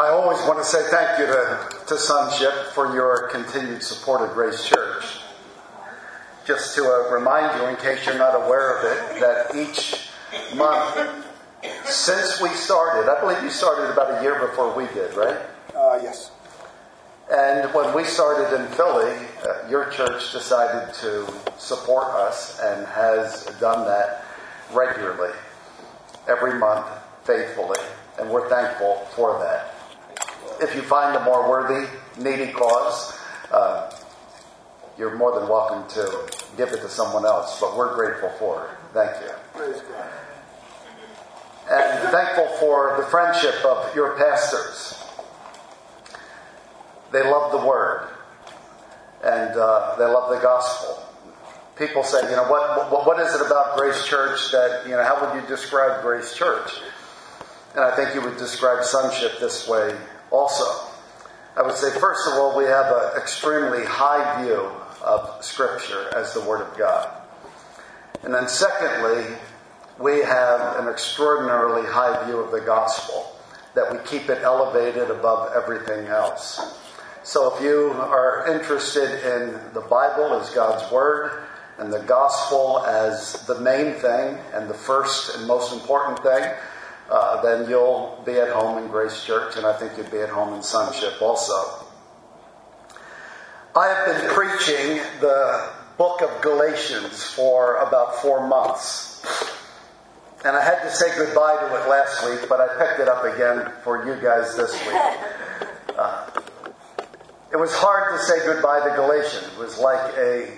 [0.00, 4.32] I always want to say thank you to, to Sonship for your continued support of
[4.32, 5.04] Grace Church.
[6.46, 10.08] Just to uh, remind you, in case you're not aware of it, that each
[10.56, 11.26] month
[11.84, 15.36] since we started, I believe you started about a year before we did, right?
[15.74, 16.30] Uh, yes.
[17.30, 19.12] And when we started in Philly,
[19.46, 24.24] uh, your church decided to support us and has done that
[24.72, 25.34] regularly,
[26.26, 26.86] every month,
[27.24, 27.78] faithfully.
[28.18, 29.69] And we're thankful for that.
[30.60, 31.88] If you find a more worthy,
[32.18, 33.18] needy cause,
[33.50, 33.90] uh,
[34.98, 38.70] you're more than welcome to give it to someone else, but we're grateful for it.
[38.92, 39.32] Thank you.
[39.54, 40.10] Praise God.
[41.70, 45.02] And thankful for the friendship of your pastors.
[47.10, 48.08] They love the Word,
[49.24, 51.02] and uh, they love the gospel.
[51.78, 55.02] People say, you know, what, what, what is it about Grace Church that, you know,
[55.02, 56.70] how would you describe Grace Church?
[57.74, 59.96] And I think you would describe sonship this way
[60.30, 60.64] also.
[61.56, 64.70] I would say, first of all, we have an extremely high view
[65.02, 67.10] of Scripture as the Word of God.
[68.22, 69.36] And then, secondly,
[69.98, 73.36] we have an extraordinarily high view of the gospel,
[73.74, 76.78] that we keep it elevated above everything else.
[77.22, 81.42] So, if you are interested in the Bible as God's Word
[81.78, 86.52] and the gospel as the main thing and the first and most important thing,
[87.10, 90.28] uh, then you'll be at home in Grace Church, and I think you'd be at
[90.28, 91.86] home in Sonship also.
[93.74, 99.24] I have been preaching the book of Galatians for about four months.
[100.44, 103.24] And I had to say goodbye to it last week, but I picked it up
[103.24, 105.66] again for you guys this week.
[105.98, 106.30] Uh,
[107.52, 109.52] it was hard to say goodbye to Galatians.
[109.52, 110.50] It was like a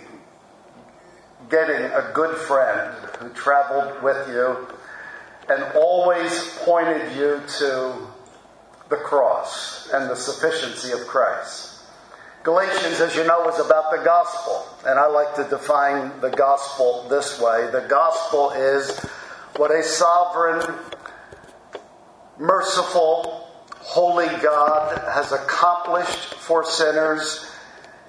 [1.50, 4.68] getting a good friend who traveled with you
[5.48, 7.94] and always pointed you to
[8.88, 11.72] the cross and the sufficiency of Christ.
[12.42, 14.66] Galatians, as you know, is about the gospel.
[14.84, 18.98] And I like to define the gospel this way the gospel is
[19.56, 20.74] what a sovereign,
[22.38, 23.48] merciful,
[23.78, 27.48] holy God has accomplished for sinners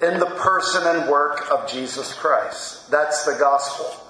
[0.01, 2.89] in the person and work of Jesus Christ.
[2.89, 4.02] That's the gospel.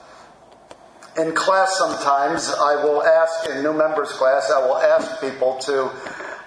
[1.17, 5.91] In class, sometimes I will ask, in new members class, I will ask people to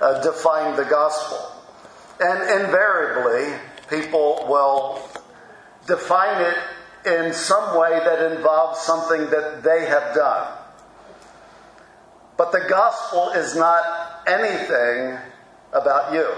[0.00, 1.38] uh, define the gospel.
[2.18, 3.54] And invariably,
[3.88, 5.08] people will
[5.86, 6.56] define it
[7.06, 10.52] in some way that involves something that they have done.
[12.36, 15.18] But the gospel is not anything
[15.72, 16.28] about you.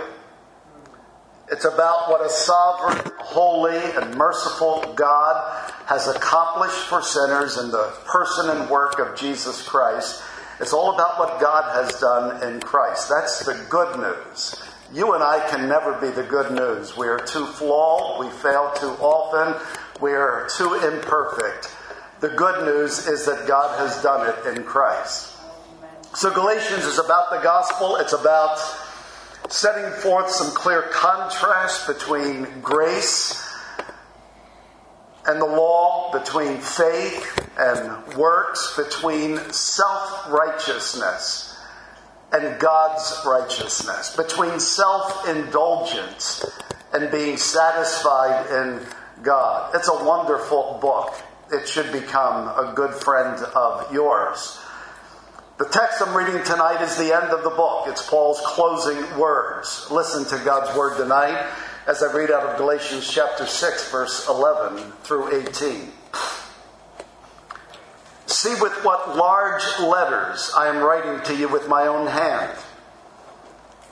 [1.51, 7.95] It's about what a sovereign, holy, and merciful God has accomplished for sinners in the
[8.05, 10.23] person and work of Jesus Christ.
[10.61, 13.09] It's all about what God has done in Christ.
[13.09, 14.63] That's the good news.
[14.93, 16.97] You and I can never be the good news.
[16.97, 18.21] We are too flawed.
[18.21, 19.55] We fail too often.
[20.03, 21.75] We are too imperfect.
[22.21, 25.35] The good news is that God has done it in Christ.
[26.15, 27.97] So Galatians is about the gospel.
[27.97, 28.59] It's about
[29.49, 33.45] setting forth some clear contrast between grace
[35.27, 41.59] and the law, between faith and works, between self righteousness
[42.33, 46.45] and God's righteousness, between self indulgence
[46.93, 48.87] and being satisfied in
[49.23, 49.75] God.
[49.75, 51.15] It's a wonderful book.
[51.51, 54.61] It should become a good friend of yours.
[55.59, 57.89] The text I'm reading tonight is the end of the book.
[57.89, 59.89] It's Paul's closing words.
[59.91, 61.51] Listen to God's word tonight
[61.89, 65.91] as I read out of Galatians chapter 6, verse 11 through 18.
[68.27, 72.57] See with what large letters I am writing to you with my own hand.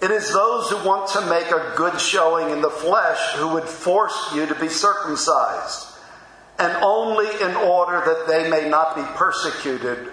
[0.01, 3.65] It is those who want to make a good showing in the flesh who would
[3.65, 5.89] force you to be circumcised
[6.61, 10.13] and only in order that they may not be persecuted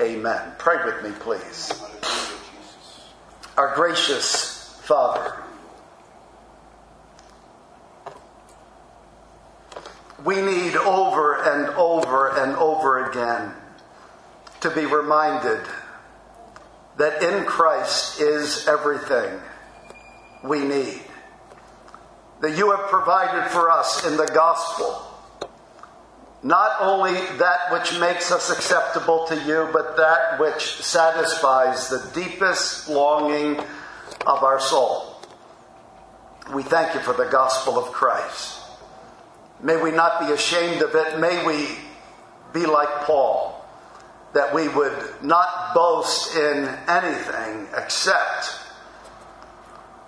[0.00, 0.52] Amen.
[0.58, 1.72] Pray with me, please.
[3.56, 5.34] Our gracious Father,
[10.24, 13.52] we need over and over and over again
[14.60, 15.60] to be reminded
[16.96, 19.40] that in Christ is everything
[20.44, 21.02] we need.
[22.40, 25.07] That you have provided for us in the gospel
[26.42, 32.88] not only that which makes us acceptable to you, but that which satisfies the deepest
[32.88, 33.58] longing
[34.26, 35.16] of our soul.
[36.54, 38.60] We thank you for the gospel of Christ.
[39.60, 41.18] May we not be ashamed of it.
[41.18, 41.68] May we
[42.52, 43.54] be like Paul
[44.34, 44.92] that we would
[45.22, 48.46] not boast in anything except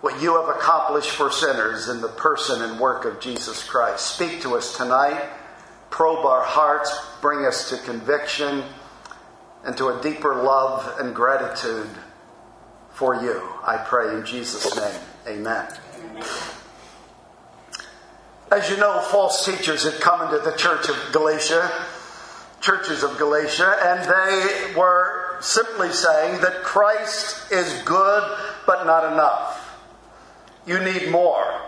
[0.01, 4.15] what you have accomplished for sinners in the person and work of Jesus Christ.
[4.15, 5.29] Speak to us tonight,
[5.91, 8.63] probe our hearts, bring us to conviction
[9.65, 11.91] and to a deeper love and gratitude
[12.91, 13.43] for you.
[13.65, 15.01] I pray in Jesus' name.
[15.27, 15.67] Amen.
[18.51, 21.71] As you know, false teachers had come into the church of Galatia
[22.61, 29.79] churches of Galatia, and they were simply saying that Christ is good, but not enough.
[30.67, 31.61] You need more.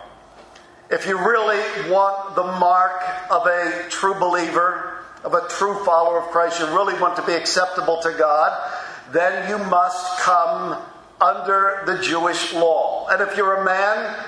[0.91, 6.27] If you really want the mark of a true believer, of a true follower of
[6.31, 8.73] Christ, you really want to be acceptable to God,
[9.13, 10.83] then you must come
[11.21, 13.07] under the Jewish law.
[13.09, 14.27] And if you're a man,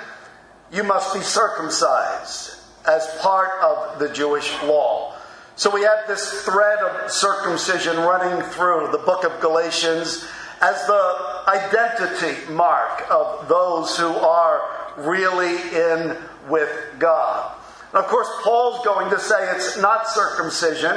[0.73, 2.57] you must be circumcised
[2.87, 5.15] as part of the Jewish law.
[5.57, 10.27] So we have this thread of circumcision running through the book of Galatians
[10.61, 14.63] as the identity mark of those who are
[14.97, 16.17] really in
[16.49, 17.57] with God.
[17.95, 20.97] Of course, Paul's going to say it's not circumcision,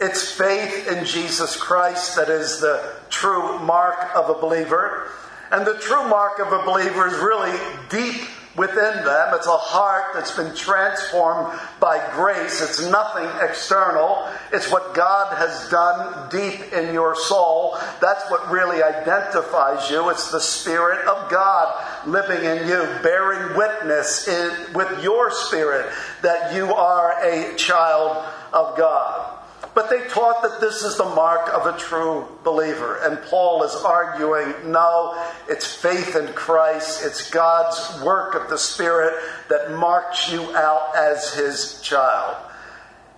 [0.00, 5.08] it's faith in Jesus Christ that is the true mark of a believer.
[5.50, 7.56] And the true mark of a believer is really
[7.90, 9.34] deep within them.
[9.34, 12.60] It's a heart that's been transformed by grace.
[12.60, 14.28] It's nothing external.
[14.52, 17.76] It's what God has done deep in your soul.
[18.00, 20.08] That's what really identifies you.
[20.10, 25.92] It's the Spirit of God living in you, bearing witness in, with your spirit
[26.22, 29.37] that you are a child of God.
[29.78, 32.96] But they taught that this is the mark of a true believer.
[32.96, 35.14] And Paul is arguing no,
[35.48, 39.14] it's faith in Christ, it's God's work of the Spirit
[39.48, 42.38] that marks you out as his child.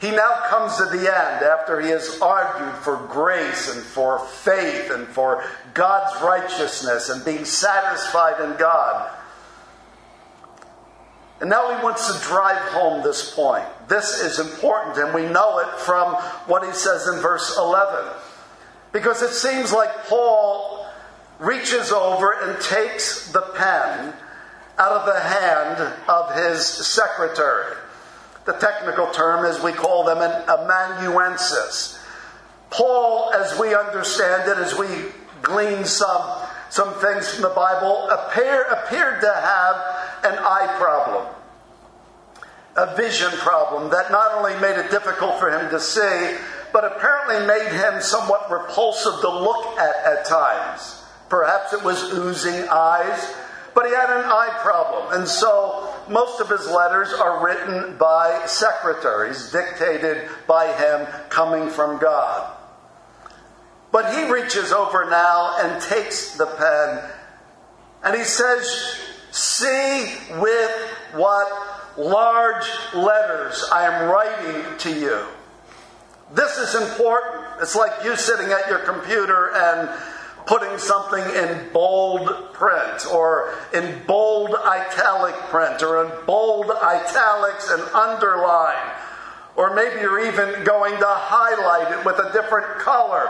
[0.02, 4.90] He now comes to the end after he has argued for grace and for faith
[4.90, 5.42] and for
[5.72, 9.10] God's righteousness and being satisfied in God.
[11.40, 13.64] And now he wants to drive home this point.
[13.88, 16.14] This is important, and we know it from
[16.46, 18.04] what he says in verse 11.
[18.92, 20.86] Because it seems like Paul
[21.38, 24.12] reaches over and takes the pen
[24.78, 27.76] out of the hand of his secretary.
[28.44, 31.98] The technical term is we call them an amanuensis.
[32.70, 34.86] Paul, as we understand it, as we
[35.42, 36.39] glean some,
[36.70, 39.76] some things from the Bible, appear, appeared to have
[40.24, 41.26] an eye problem
[42.76, 46.36] a vision problem that not only made it difficult for him to see,
[46.72, 51.02] but apparently made him somewhat repulsive to look at at times.
[51.28, 53.34] Perhaps it was oozing eyes,
[53.74, 55.20] but he had an eye problem.
[55.20, 61.98] And so most of his letters are written by secretaries, dictated by him, coming from
[61.98, 62.56] God.
[63.92, 67.10] But he reaches over now and takes the pen
[68.02, 68.96] and he says,
[69.32, 70.70] See with
[71.12, 71.48] what
[71.96, 75.24] large letters I am writing to you.
[76.32, 77.44] This is important.
[77.60, 79.88] It's like you sitting at your computer and
[80.46, 87.82] putting something in bold print or in bold italic print or in bold italics and
[87.94, 88.90] underline.
[89.56, 93.28] Or maybe you're even going to highlight it with a different color.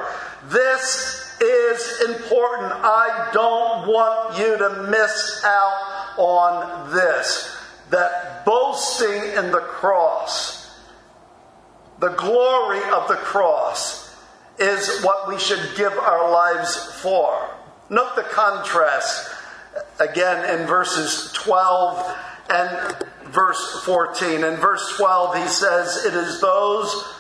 [0.48, 2.72] This is important.
[2.72, 7.56] I don't want you to miss out on this
[7.90, 10.78] that boasting in the cross,
[11.98, 14.14] the glory of the cross,
[14.58, 17.50] is what we should give our lives for.
[17.88, 19.30] Note the contrast
[19.98, 22.16] again in verses 12
[22.50, 24.44] and verse 14.
[24.44, 27.14] In verse 12, he says, It is those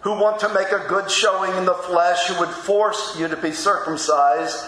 [0.00, 3.36] who want to make a good showing in the flesh who would force you to
[3.36, 4.64] be circumcised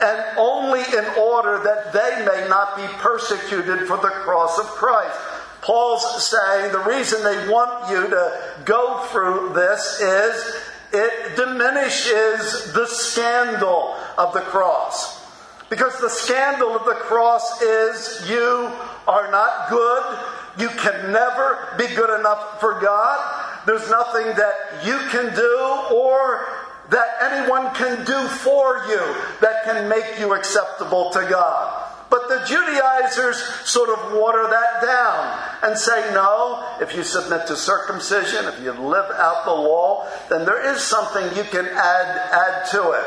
[0.00, 5.18] and only in order that they may not be persecuted for the cross of Christ.
[5.60, 10.56] Paul's saying the reason they want you to go through this is
[10.92, 15.20] it diminishes the scandal of the cross.
[15.68, 18.72] Because the scandal of the cross is you
[19.06, 20.18] are not good.
[20.58, 23.62] You can never be good enough for God.
[23.66, 26.46] There's nothing that you can do or
[26.90, 29.00] that anyone can do for you
[29.40, 31.86] that can make you acceptable to God.
[32.10, 37.56] But the Judaizers sort of water that down and say, no, if you submit to
[37.56, 42.66] circumcision, if you live out the law, then there is something you can add, add
[42.72, 43.04] to it.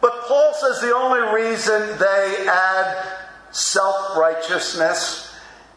[0.00, 3.08] But Paul says the only reason they add
[3.50, 5.33] self righteousness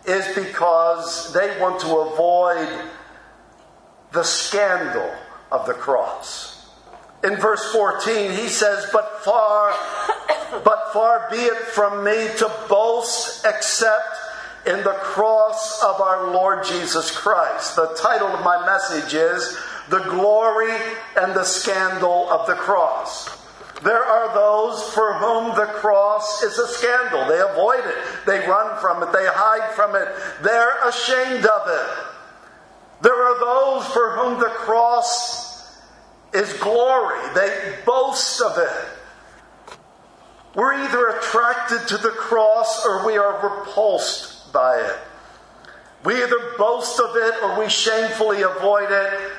[0.07, 2.89] is because they want to avoid
[4.13, 5.13] the scandal
[5.51, 6.69] of the cross.
[7.23, 9.73] In verse 14, he says, But far,
[10.63, 14.17] but far be it from me to boast except
[14.65, 17.75] in the cross of our Lord Jesus Christ.
[17.75, 19.57] The title of my message is
[19.89, 20.75] The Glory
[21.17, 23.29] and the Scandal of the Cross.
[23.83, 27.27] There are those for whom the cross is a scandal.
[27.27, 27.95] They avoid it,
[28.27, 30.07] they run from it, they hide from it,
[30.43, 32.07] they're ashamed of it.
[33.01, 35.77] There are those for whom the cross
[36.33, 37.19] is glory.
[37.33, 39.75] They boast of it.
[40.55, 44.97] We're either attracted to the cross or we are repulsed by it.
[46.03, 49.31] We either boast of it or we shamefully avoid it.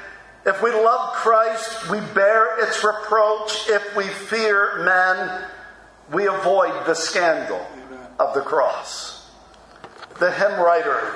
[0.47, 3.69] If we love Christ, we bear its reproach.
[3.69, 5.45] If we fear men,
[6.13, 7.67] we avoid the scandal
[8.19, 9.31] of the cross.
[10.19, 11.15] The hymn writer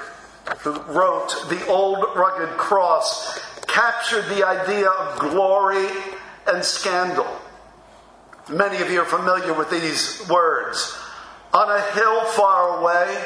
[0.59, 5.89] who wrote The Old Rugged Cross captured the idea of glory
[6.47, 7.27] and scandal.
[8.49, 10.99] Many of you are familiar with these words.
[11.53, 13.25] On a hill far away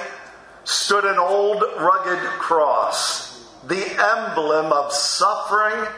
[0.64, 3.84] stood an old rugged cross, the
[4.16, 5.88] emblem of suffering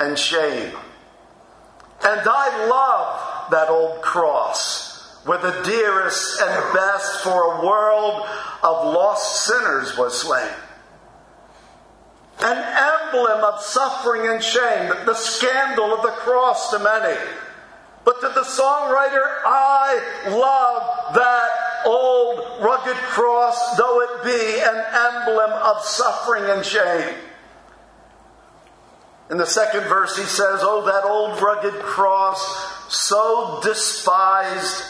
[0.00, 0.74] and shame.
[2.04, 4.91] And I love that old cross
[5.24, 8.26] where the dearest and best for a world
[8.62, 10.52] of lost sinners was slain
[12.44, 17.18] an emblem of suffering and shame, the scandal of the cross to many.
[18.04, 21.50] But to the songwriter, I love that
[21.86, 27.14] old rugged cross, though it be an emblem of suffering and shame.
[29.30, 32.40] In the second verse, he says, Oh, that old rugged cross,
[32.92, 34.82] so despised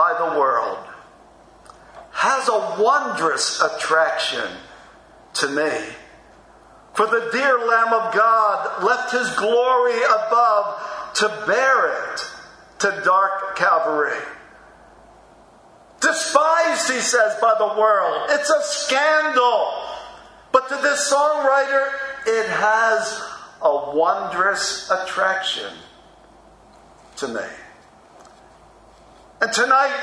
[0.00, 0.78] by the world,
[2.10, 4.48] has a wondrous attraction
[5.34, 5.70] to me.
[6.94, 12.20] For the dear Lamb of God left his glory above to bear it
[12.78, 14.18] to dark Calvary.
[16.00, 18.30] Despised, he says, by the world.
[18.30, 19.68] It's a scandal.
[20.50, 21.92] But to this songwriter,
[22.26, 23.22] it has
[23.60, 25.70] a wondrous attraction
[27.16, 27.44] to me.
[29.40, 29.98] And tonight,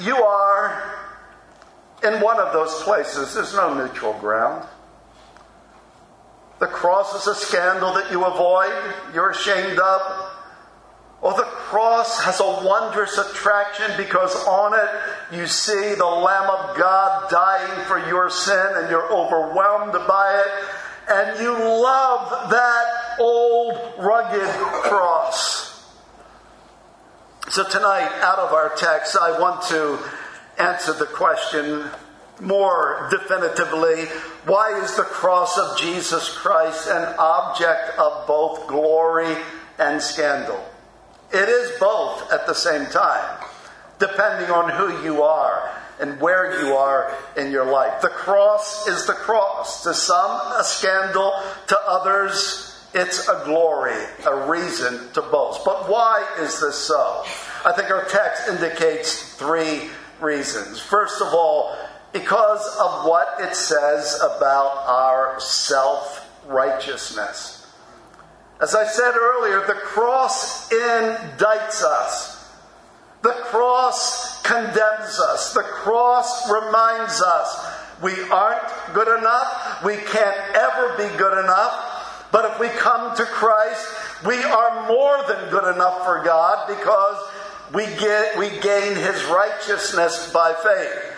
[0.00, 0.98] you are
[2.02, 3.34] in one of those places.
[3.34, 4.66] There's no neutral ground.
[6.58, 8.72] The cross is a scandal that you avoid,
[9.14, 10.32] you're ashamed of.
[11.20, 16.76] Or the cross has a wondrous attraction because on it you see the Lamb of
[16.76, 20.64] God dying for your sin and you're overwhelmed by it.
[21.10, 24.48] And you love that old rugged
[24.82, 25.67] cross.
[27.50, 29.98] So tonight, out of our text, I want to
[30.58, 31.88] answer the question
[32.40, 34.04] more definitively,
[34.44, 39.34] why is the cross of Jesus Christ an object of both glory
[39.78, 40.62] and scandal?
[41.32, 43.42] It is both at the same time,
[43.98, 48.02] depending on who you are and where you are in your life.
[48.02, 49.84] The cross is the cross.
[49.84, 51.32] To some, a scandal.
[51.68, 55.64] To others, it's a glory, a reason to boast.
[55.64, 57.24] But why is this so?
[57.64, 59.90] I think our text indicates three
[60.20, 60.80] reasons.
[60.80, 61.76] First of all,
[62.12, 67.66] because of what it says about our self righteousness.
[68.60, 72.50] As I said earlier, the cross indicts us.
[73.22, 75.52] The cross condemns us.
[75.52, 79.82] The cross reminds us we aren't good enough.
[79.84, 81.87] We can't ever be good enough.
[82.30, 83.86] But if we come to Christ,
[84.26, 87.16] we are more than good enough for God because
[87.72, 91.14] we get we gain his righteousness by faith.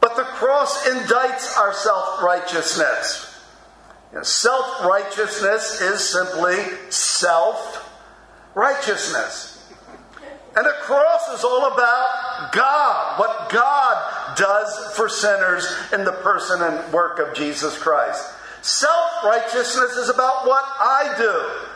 [0.00, 3.42] But the cross indicts our self righteousness.
[4.12, 6.56] You know, self righteousness is simply
[6.90, 7.90] self
[8.54, 9.54] righteousness.
[10.56, 16.62] And the cross is all about God, what God does for sinners in the person
[16.62, 18.34] and work of Jesus Christ.
[18.62, 21.68] Self righteousness is about what I do.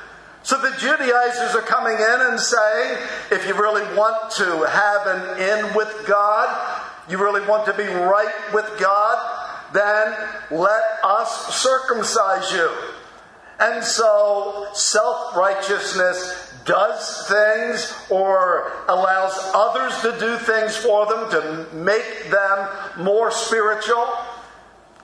[0.42, 2.98] So the Judaizers are coming in and saying,
[3.30, 7.84] if you really want to have an in with God, you really want to be
[7.84, 10.14] right with God, then
[10.50, 12.70] let us circumcise you.
[13.60, 21.74] And so self righteousness does things or allows others to do things for them to
[21.74, 22.68] make them
[23.04, 24.08] more spiritual.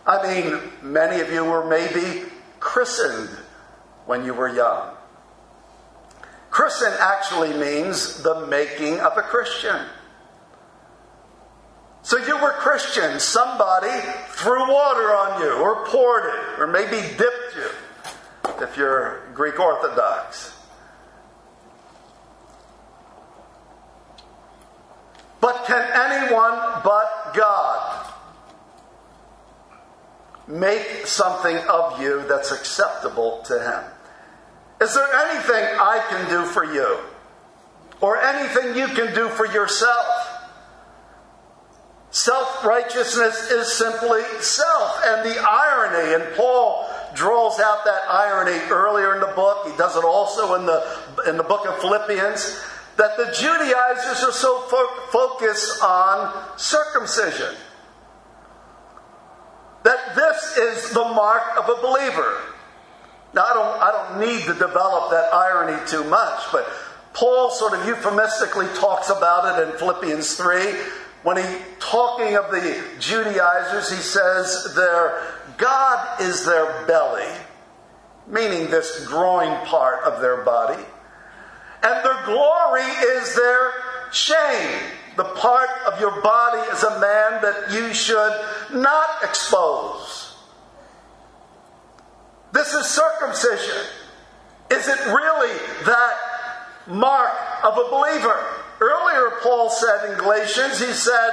[0.09, 2.23] I mean, many of you were maybe
[2.61, 3.29] christened
[4.07, 4.95] when you were young.
[6.49, 9.85] Christen actually means the making of a Christian.
[12.00, 13.21] So you were Christian.
[13.21, 14.00] Somebody
[14.31, 17.71] threw water on you, or poured it, or maybe dipped you,
[18.62, 20.55] if you're Greek Orthodox.
[25.43, 28.08] But can anyone but God
[30.49, 33.85] make something of you that's acceptable to Him?
[34.81, 36.99] Is there anything I can do for you?
[38.00, 40.28] Or anything you can do for yourself?
[42.11, 45.00] Self righteousness is simply self.
[45.05, 49.97] And the irony, and Paul draws out that irony earlier in the book, he does
[49.97, 52.64] it also in the, in the book of Philippians,
[52.97, 57.55] that the Judaizers are so fo- focused on circumcision.
[59.88, 62.42] That this is the mark of a believer.
[63.33, 66.68] Now, I don't, I don't need to develop that irony too much, but
[67.14, 70.75] Paul sort of euphemistically talks about it in Philippians 3
[71.23, 75.23] when he talking of the Judaizers, he says their
[75.57, 77.26] God is their belly,
[78.26, 80.83] meaning this growing part of their body,
[81.83, 83.73] and their glory is their
[84.12, 84.80] shame,
[85.19, 88.33] the part of your body as a man that you should
[88.73, 90.37] not expose.
[92.53, 93.85] This is circumcision.
[94.71, 96.14] Is it really that
[96.87, 97.33] mark
[97.64, 98.45] of a believer?
[98.81, 101.31] Earlier, Paul said in Galatians, he said,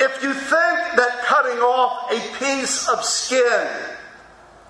[0.00, 3.68] if you think that cutting off a piece of skin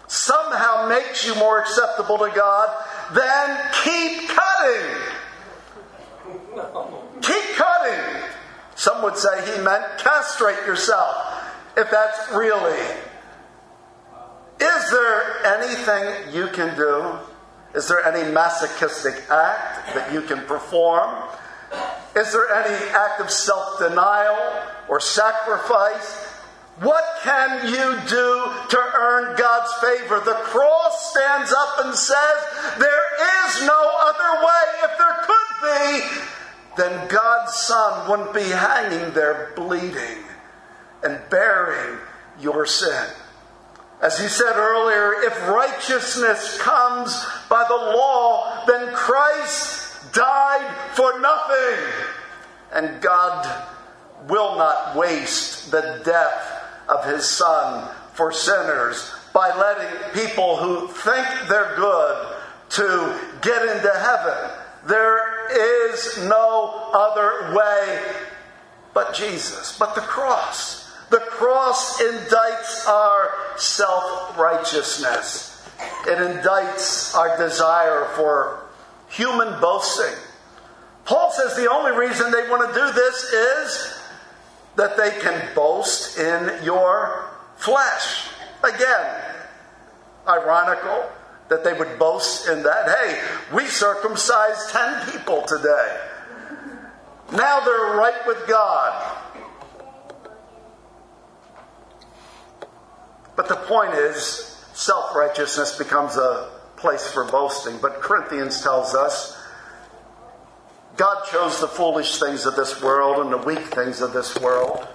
[0.09, 2.69] somehow makes you more acceptable to God,
[3.15, 4.97] then keep cutting.
[7.23, 8.23] Keep cutting.
[8.81, 11.15] Some would say he meant castrate yourself,
[11.77, 12.81] if that's really.
[14.59, 17.19] Is there anything you can do?
[17.75, 21.29] Is there any masochistic act that you can perform
[22.17, 24.37] is there any act of self denial
[24.89, 26.27] or sacrifice?
[26.81, 30.19] What can you do to earn God's favor?
[30.21, 32.39] The cross stands up and says,
[32.79, 34.65] There is no other way.
[34.85, 36.30] If there could be,
[36.77, 40.25] then God's Son wouldn't be hanging there bleeding
[41.03, 41.99] and bearing
[42.41, 43.07] your sin.
[44.03, 51.93] As he said earlier, if righteousness comes by the law, then Christ died for nothing.
[52.73, 53.67] And God
[54.29, 61.27] will not waste the death of his son for sinners by letting people who think
[61.49, 62.37] they're good
[62.71, 64.51] to get into heaven.
[64.87, 68.03] There is no other way
[68.95, 70.91] but Jesus, but the cross.
[71.11, 75.69] The cross indicts our self righteousness.
[76.07, 78.65] It indicts our desire for
[79.09, 80.15] human boasting.
[81.05, 83.99] Paul says the only reason they want to do this is
[84.77, 88.29] that they can boast in your flesh.
[88.63, 89.25] Again,
[90.29, 91.11] ironical
[91.51, 92.89] that they would boast in that.
[92.89, 93.21] Hey,
[93.55, 96.01] we circumcised 10 people today.
[97.33, 99.19] Now they're right with God.
[103.37, 107.79] But the point is, self righteousness becomes a place for boasting.
[107.81, 109.37] But Corinthians tells us
[110.97, 114.87] God chose the foolish things of this world and the weak things of this world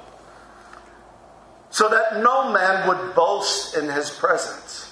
[1.76, 4.85] so that no man would boast in his presence,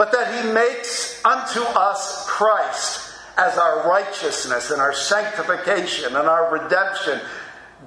[0.00, 6.50] but that he makes unto us Christ as our righteousness and our sanctification and our
[6.50, 7.20] redemption.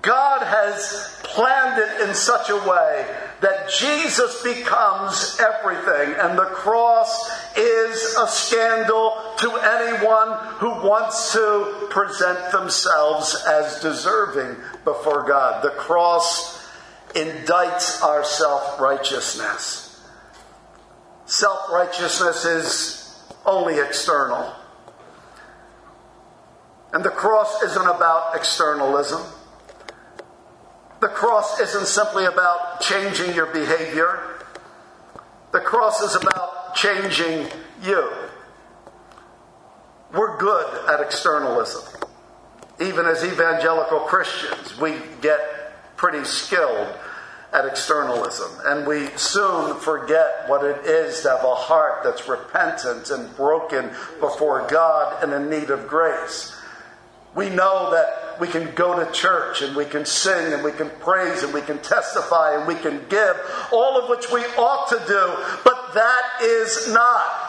[0.04, 3.08] God has planned it in such a way
[3.42, 11.88] that Jesus becomes everything, and the cross is a scandal to anyone who wants to
[11.90, 15.64] present themselves as deserving before God.
[15.64, 16.64] The cross
[17.16, 19.83] indicts our self righteousness.
[21.26, 24.54] Self righteousness is only external.
[26.94, 29.22] And the cross isn't about externalism.
[31.00, 34.38] The cross isn't simply about changing your behavior.
[35.52, 37.48] The cross is about changing
[37.82, 38.12] you.
[40.14, 41.84] We're good at externalism.
[42.80, 46.88] Even as evangelical Christians, we get pretty skilled
[47.54, 48.52] at externalism.
[48.66, 53.90] And we soon forget what it is to have a heart that's repentant and broken
[54.20, 56.56] before God and in need of grace.
[57.36, 60.90] We know that we can go to church and we can sing and we can
[61.00, 63.36] praise and we can testify and we can give,
[63.72, 67.43] all of which we ought to do, but that is not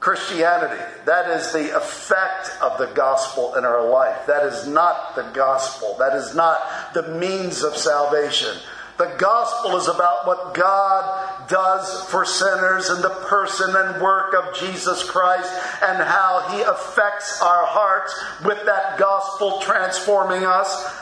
[0.00, 0.82] Christianity.
[1.04, 4.26] That is the effect of the gospel in our life.
[4.26, 5.94] That is not the gospel.
[5.98, 6.58] That is not
[6.94, 8.56] the means of salvation.
[8.96, 14.58] The gospel is about what God does for sinners and the person and work of
[14.58, 15.50] Jesus Christ
[15.82, 20.94] and how he affects our hearts with that gospel transforming us.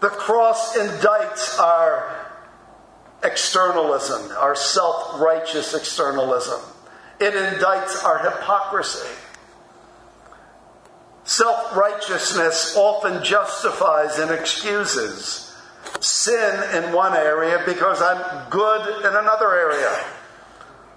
[0.00, 2.26] The cross indicts our
[3.22, 6.60] externalism, our self righteous externalism.
[7.20, 9.08] It indicts our hypocrisy.
[11.24, 15.54] Self righteousness often justifies and excuses
[16.00, 19.96] sin in one area because I'm good in another area.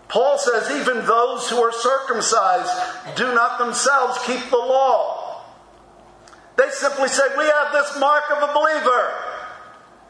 [0.07, 5.43] Paul says, even those who are circumcised do not themselves keep the law.
[6.55, 9.13] They simply say, We have this mark of a believer.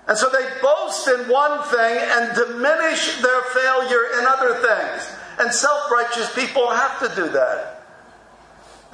[0.08, 5.23] And so they boast in one thing and diminish their failure in other things.
[5.40, 7.84] And self righteous people have to do that.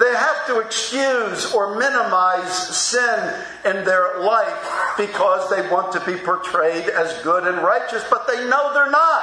[0.00, 6.16] They have to excuse or minimize sin in their life because they want to be
[6.16, 9.22] portrayed as good and righteous, but they know they're not.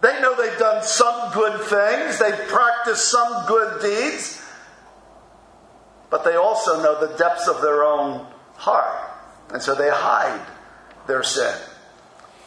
[0.00, 4.44] They know they've done some good things, they've practiced some good deeds,
[6.10, 8.98] but they also know the depths of their own heart.
[9.52, 10.44] And so they hide
[11.06, 11.54] their sin.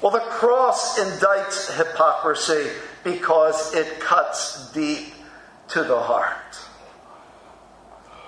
[0.01, 2.69] Well, the cross indicts hypocrisy
[3.05, 5.13] because it cuts deep
[5.69, 6.59] to the heart.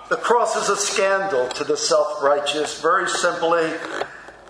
[0.08, 3.70] The cross is a scandal to the self righteous, very simply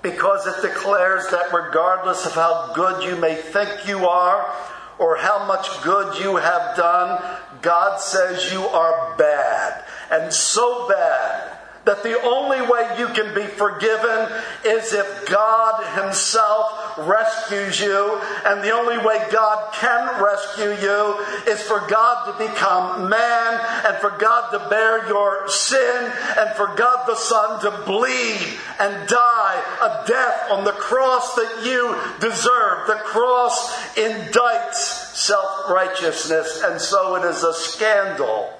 [0.02, 4.54] because it declares that regardless of how good you may think you are
[4.98, 7.20] or how much good you have done,
[7.62, 9.82] God says you are bad.
[10.10, 11.47] And so bad
[11.88, 14.28] that the only way you can be forgiven
[14.62, 21.62] is if God Himself rescues you, and the only way God can rescue you is
[21.62, 27.06] for God to become man, and for God to bear your sin, and for God
[27.06, 32.86] the Son to bleed and die a death on the cross that you deserve.
[32.86, 38.50] The cross indicts self righteousness, and so it is a scandal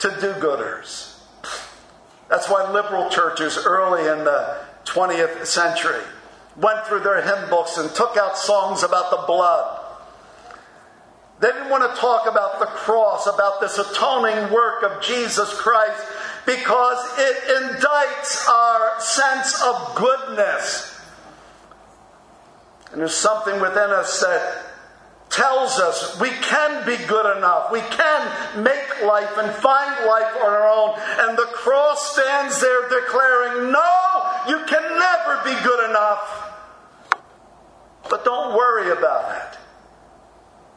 [0.00, 1.09] to do gooders.
[2.30, 6.02] That's why liberal churches early in the 20th century
[6.56, 9.78] went through their hymn books and took out songs about the blood.
[11.40, 16.04] They didn't want to talk about the cross, about this atoning work of Jesus Christ,
[16.46, 21.00] because it indicts our sense of goodness.
[22.92, 24.69] And there's something within us that
[25.30, 27.70] tells us we can be good enough.
[27.70, 30.98] We can make life and find life on our own.
[31.20, 36.48] And the cross stands there declaring, no, you can never be good enough.
[38.10, 39.58] But don't worry about it.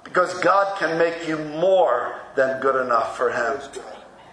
[0.03, 3.59] Because God can make you more than good enough for Him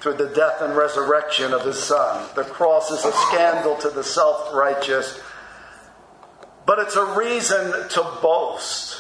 [0.01, 2.29] through the death and resurrection of His Son.
[2.35, 5.19] The cross is a scandal to the self righteous,
[6.67, 9.00] but it's a reason to boast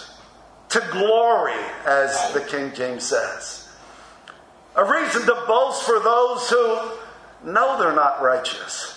[0.70, 3.68] to glory, as the King James says.
[4.76, 8.96] A reason to boast for those who know they're not righteous.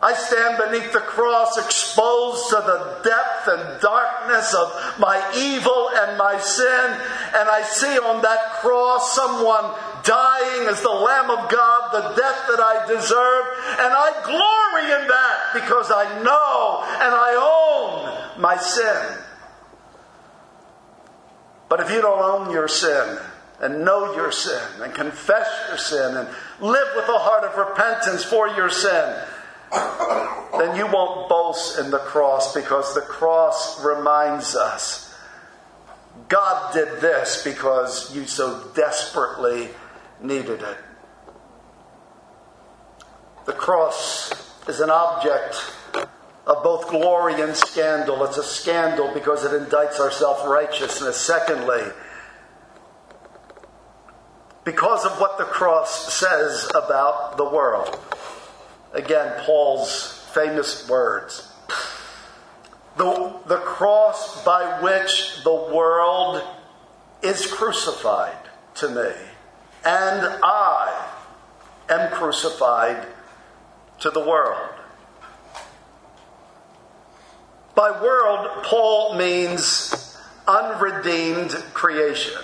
[0.00, 6.18] I stand beneath the cross exposed to the depth and darkness of my evil and
[6.18, 6.90] my sin,
[7.34, 9.70] and I see on that cross someone
[10.02, 13.46] dying as the Lamb of God, the death that I deserve,
[13.78, 19.18] and I glory in that because I know and I own my sin.
[21.72, 23.18] But if you don't own your sin
[23.58, 26.28] and know your sin and confess your sin and
[26.60, 29.16] live with a heart of repentance for your sin,
[30.58, 35.14] then you won't boast in the cross because the cross reminds us
[36.28, 39.70] God did this because you so desperately
[40.20, 40.76] needed it.
[43.46, 44.30] The cross
[44.68, 45.56] is an object
[46.46, 48.24] of both glory and scandal.
[48.24, 51.16] It's a scandal because it indicts our self righteousness.
[51.16, 51.82] Secondly,
[54.64, 57.98] because of what the cross says about the world.
[58.92, 61.48] Again, Paul's famous words.
[62.96, 66.42] The, the cross by which the world
[67.22, 68.36] is crucified
[68.76, 69.12] to me,
[69.84, 71.08] and I
[71.88, 73.06] am crucified
[74.00, 74.71] to the world.
[77.74, 82.42] By world, Paul means unredeemed creation.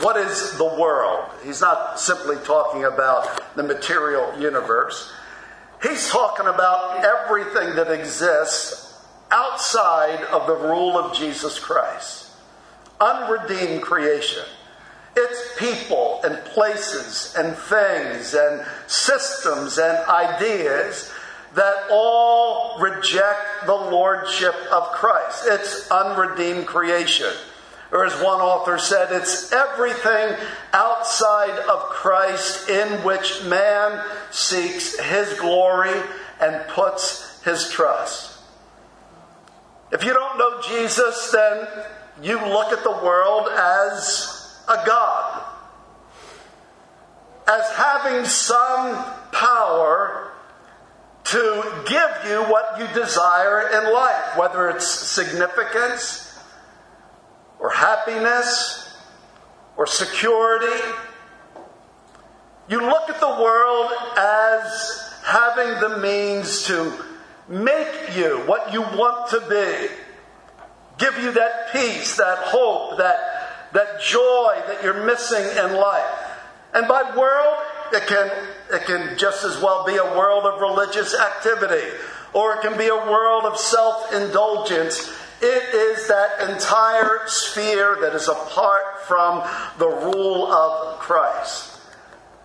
[0.00, 1.30] What is the world?
[1.44, 5.12] He's not simply talking about the material universe.
[5.82, 12.30] He's talking about everything that exists outside of the rule of Jesus Christ.
[13.00, 14.44] Unredeemed creation.
[15.16, 21.12] It's people and places and things and systems and ideas
[21.54, 25.44] that all reject the lordship of Christ.
[25.46, 27.32] It's unredeemed creation.
[27.92, 30.36] Or, as one author said, it's everything
[30.72, 36.00] outside of Christ in which man seeks his glory
[36.40, 38.36] and puts his trust.
[39.92, 41.68] If you don't know Jesus, then
[42.20, 45.42] you look at the world as a God,
[47.46, 50.32] as having some power
[51.24, 56.38] to give you what you desire in life, whether it's significance
[57.58, 58.94] or happiness
[59.76, 60.82] or security.
[62.68, 66.92] You look at the world as having the means to
[67.48, 69.94] make you what you want to be,
[70.98, 76.30] give you that peace, that hope, that, that joy that you're missing in life.
[76.74, 77.56] And by world,
[77.92, 78.30] it can,
[78.72, 81.88] it can just as well be a world of religious activity,
[82.32, 85.12] or it can be a world of self indulgence
[85.44, 89.46] it is that entire sphere that is apart from
[89.78, 91.80] the rule of Christ.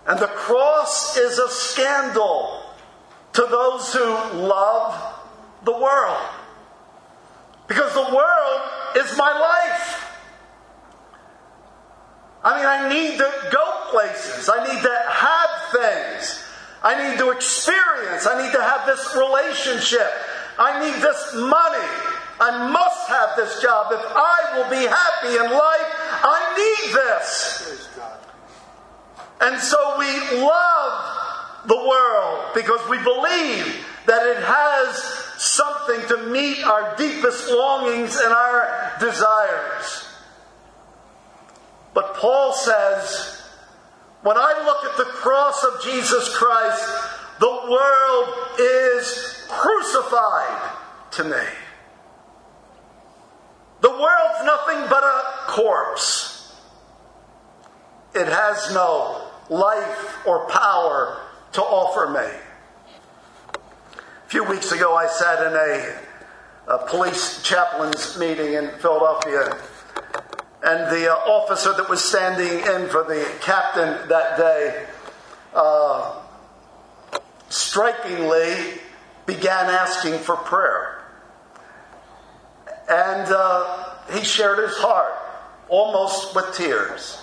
[0.05, 2.61] And the cross is a scandal
[3.33, 4.05] to those who
[4.39, 5.15] love
[5.63, 6.27] the world.
[7.67, 8.61] Because the world
[8.97, 9.98] is my life.
[12.43, 14.49] I mean, I need to go places.
[14.49, 16.43] I need to have things.
[16.81, 18.25] I need to experience.
[18.25, 20.09] I need to have this relationship.
[20.57, 21.89] I need this money.
[22.39, 23.91] I must have this job.
[23.91, 25.89] If I will be happy in life,
[26.23, 27.89] I need this.
[29.41, 34.95] And so we love the world because we believe that it has
[35.37, 40.08] something to meet our deepest longings and our desires.
[41.93, 43.41] But Paul says,
[44.21, 46.83] when I look at the cross of Jesus Christ,
[47.39, 50.71] the world is crucified
[51.11, 51.45] to me.
[53.81, 56.53] The world's nothing but a corpse.
[58.13, 61.21] It has no life or power
[61.53, 62.39] to offer me.
[63.55, 69.57] A few weeks ago, I sat in a, a police chaplain's meeting in Philadelphia,
[70.63, 74.85] and the uh, officer that was standing in for the captain that day
[75.53, 76.21] uh,
[77.47, 78.79] strikingly
[79.25, 81.01] began asking for prayer.
[82.89, 85.13] And uh, he shared his heart,
[85.69, 87.21] almost with tears.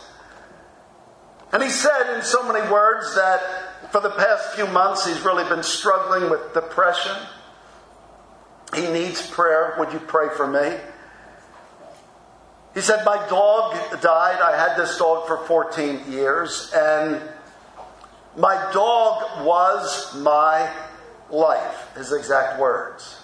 [1.53, 5.49] And he said in so many words that for the past few months he's really
[5.49, 7.17] been struggling with depression.
[8.75, 9.75] He needs prayer.
[9.79, 10.77] Would you pray for me?
[12.77, 14.39] He said, My dog died.
[14.43, 17.23] I had this dog for 14 years, and
[18.37, 20.71] my dog was my
[21.31, 23.17] life, his exact words.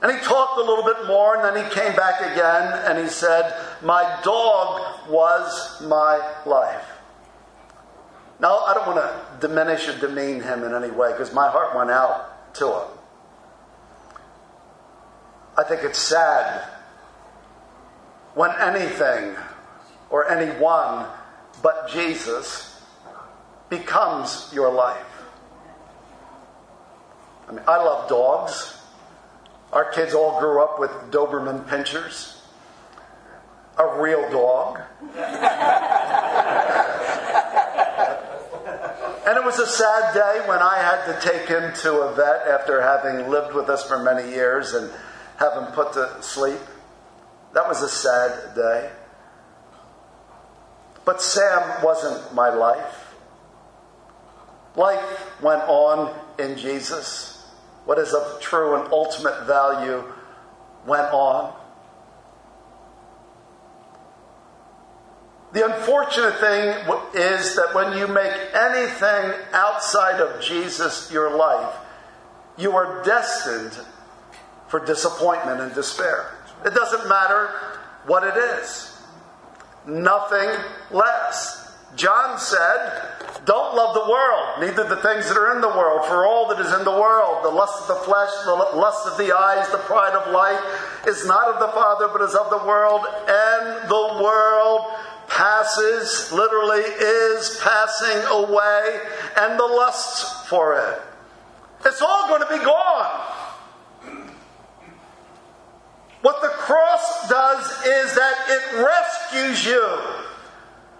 [0.00, 3.08] And he talked a little bit more, and then he came back again and he
[3.08, 6.86] said, My dog was my life.
[8.38, 11.74] Now, I don't want to diminish or demean him in any way because my heart
[11.74, 12.88] went out to him.
[15.58, 16.71] I think it's sad
[18.34, 19.36] when anything
[20.10, 21.06] or anyone
[21.62, 22.80] but Jesus
[23.68, 25.06] becomes your life.
[27.48, 28.78] I mean, I love dogs.
[29.72, 32.38] Our kids all grew up with Doberman pinschers,
[33.78, 34.80] a real dog.
[39.26, 42.46] and it was a sad day when I had to take him to a vet
[42.48, 44.90] after having lived with us for many years and
[45.38, 46.60] have him put to sleep.
[47.54, 48.90] That was a sad day.
[51.04, 53.14] But Sam wasn't my life.
[54.76, 57.32] Life went on in Jesus
[57.84, 60.04] what is of true and ultimate value
[60.86, 61.52] went on.
[65.52, 66.68] The unfortunate thing
[67.14, 71.74] is that when you make anything outside of Jesus your life,
[72.56, 73.78] you are destined
[74.68, 76.30] for disappointment and despair.
[76.64, 77.48] It doesn't matter
[78.06, 78.96] what it is,
[79.86, 80.48] nothing
[80.90, 81.62] less.
[81.94, 83.02] John said,
[83.44, 86.58] Don't love the world, neither the things that are in the world, for all that
[86.58, 89.78] is in the world, the lust of the flesh, the lust of the eyes, the
[89.78, 90.60] pride of life,
[91.06, 94.86] is not of the Father, but is of the world, and the world
[95.28, 99.00] passes, literally is passing away,
[99.36, 101.00] and the lusts for it.
[101.84, 103.31] It's all going to be gone.
[106.22, 109.98] What the cross does is that it rescues you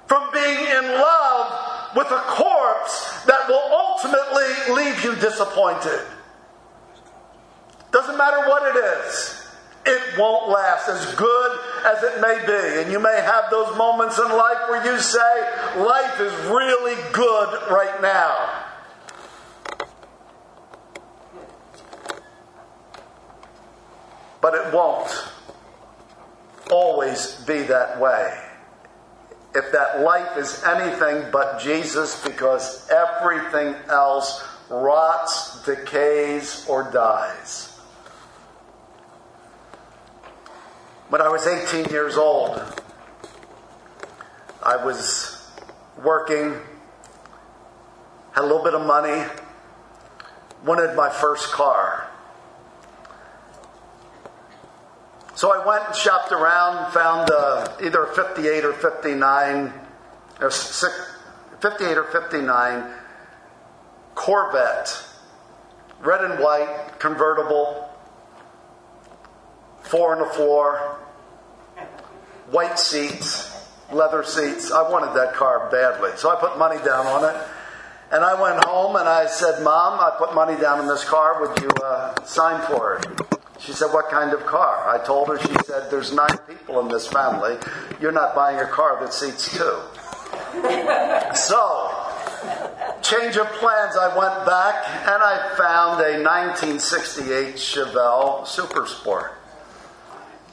[0.06, 6.00] from being in love with a corpse that will ultimately leave you disappointed.
[7.92, 9.46] Doesn't matter what it is,
[9.84, 12.82] it won't last as good as it may be.
[12.82, 17.70] And you may have those moments in life where you say, Life is really good
[17.70, 18.61] right now.
[24.42, 25.08] But it won't
[26.70, 28.38] always be that way.
[29.54, 37.68] If that life is anything but Jesus, because everything else rots, decays, or dies.
[41.08, 42.60] When I was 18 years old,
[44.62, 45.46] I was
[46.02, 46.56] working,
[48.32, 49.22] had a little bit of money,
[50.64, 52.11] wanted my first car.
[55.34, 59.72] So I went and shopped around, and found uh, either a 58 or 59,
[60.40, 62.94] or 58 or 59
[64.14, 65.04] Corvette,
[66.00, 67.88] red and white, convertible,
[69.82, 70.98] four on the floor,
[72.50, 74.70] white seats, leather seats.
[74.70, 76.10] I wanted that car badly.
[76.16, 77.42] So I put money down on it.
[78.10, 81.40] And I went home and I said, Mom, I put money down in this car.
[81.40, 83.31] Would you uh, sign for it?
[83.64, 84.88] She said, What kind of car?
[84.88, 87.56] I told her, she said, There's nine people in this family.
[88.00, 89.78] You're not buying a car that seats two.
[91.36, 91.90] so,
[93.02, 99.38] change of plans, I went back and I found a 1968 Chevelle Super Sport.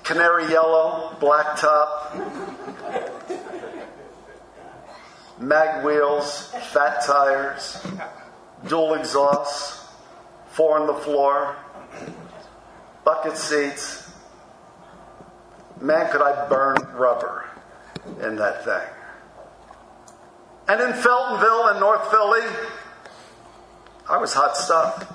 [0.04, 2.16] Canary yellow, black top,
[5.40, 7.84] mag wheels, fat tires,
[8.68, 9.88] dual exhausts,
[10.52, 11.56] four on the floor
[13.04, 14.12] bucket seats.
[15.82, 17.50] Man, could I burn rubber
[18.22, 18.88] in that thing.
[20.68, 22.46] And in Feltonville in North Philly,
[24.10, 25.14] I was hot stuff.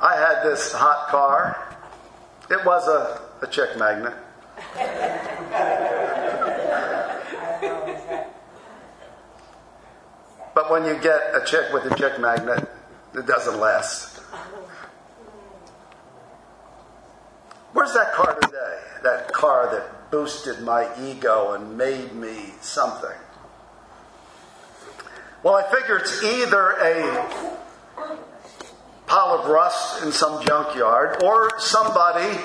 [0.00, 1.76] I had this hot car.
[2.50, 4.14] It was a, a magnet.
[10.54, 12.68] but when you get a chick with a chick magnet,
[13.14, 14.11] it doesn't last.
[17.72, 18.78] Where's that car today?
[19.02, 23.16] That car that boosted my ego and made me something.
[25.42, 27.58] Well, I figure it's either a
[29.06, 32.38] pile of rust in some junkyard or somebody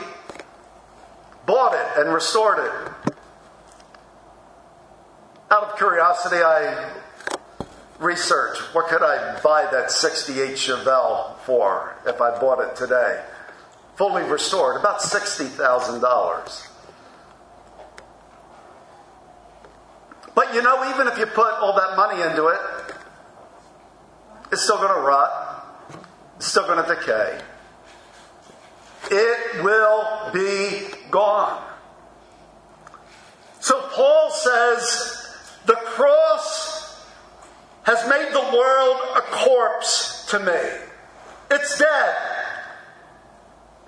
[1.46, 3.14] bought it and restored it.
[5.52, 6.94] Out of curiosity, I
[8.00, 13.24] researched what could I buy that 68 Chevelle for if I bought it today
[13.98, 16.68] fully restored, about $60,000.
[20.36, 22.60] But you know, even if you put all that money into it,
[24.52, 25.66] it's still going to rot,
[26.36, 27.42] it's still going to decay.
[29.10, 31.64] It will be gone.
[33.60, 35.28] So Paul says
[35.66, 37.04] the cross
[37.84, 40.86] has made the world a corpse to me.
[41.50, 42.37] It's dead.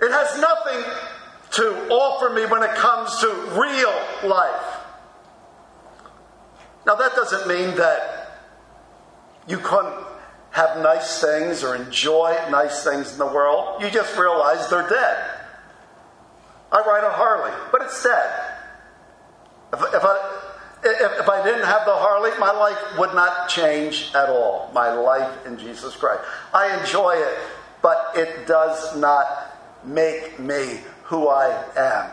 [0.00, 0.82] It has nothing
[1.52, 3.28] to offer me when it comes to
[3.60, 4.76] real life.
[6.86, 8.40] Now, that doesn't mean that
[9.46, 10.06] you couldn't
[10.52, 13.82] have nice things or enjoy nice things in the world.
[13.82, 15.30] You just realize they're dead.
[16.72, 18.50] I ride a Harley, but it's dead.
[19.72, 20.40] If, if I,
[20.84, 24.70] if, if, I didn't have the Harley, my life would not change at all.
[24.72, 26.22] My life in Jesus Christ.
[26.54, 27.38] I enjoy it,
[27.82, 29.26] but it does not
[29.84, 32.10] make me who I am.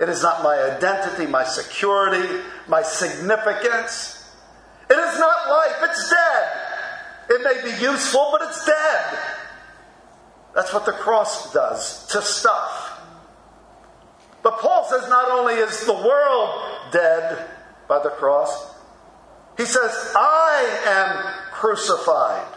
[0.00, 4.32] It is not my identity, my security, my significance.
[4.88, 6.52] It is not life, it's dead.
[7.30, 9.18] It may be useful, but it's dead.
[10.54, 13.00] That's what the cross does to stuff.
[14.42, 16.62] But Paul says not only is the world
[16.92, 17.48] dead,
[17.88, 18.74] by the cross?
[19.56, 22.54] He says, I am crucified.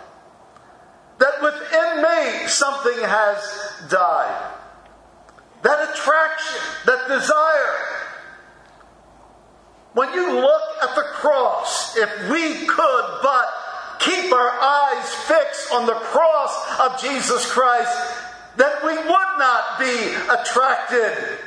[1.18, 4.51] That within me something has died.
[5.64, 8.02] That attraction, that desire.
[9.94, 13.48] When you look at the cross, if we could but
[14.00, 18.22] keep our eyes fixed on the cross of Jesus Christ,
[18.58, 21.40] then we would not be attracted